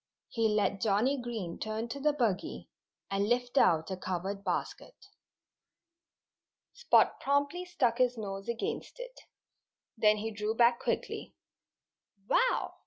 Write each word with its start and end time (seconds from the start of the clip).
He 0.29 0.47
let 0.47 0.81
Johnnie 0.81 1.21
Green 1.21 1.59
turn 1.59 1.87
to 1.89 1.99
the 1.99 2.11
buggy 2.11 2.67
and 3.11 3.29
lift 3.29 3.55
out 3.55 3.91
a 3.91 3.95
covered 3.95 4.43
basket. 4.43 4.95
Spot 6.73 7.19
promptly 7.19 7.65
stuck 7.65 7.99
his 7.99 8.17
nose 8.17 8.47
against 8.49 8.99
it. 8.99 9.19
Then 9.95 10.17
he 10.17 10.31
drew 10.31 10.55
back 10.55 10.79
quickly. 10.79 11.35
"Wow!" 12.27 12.73